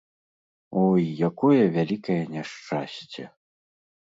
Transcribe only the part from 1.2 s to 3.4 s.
якое вялікае няшчасце!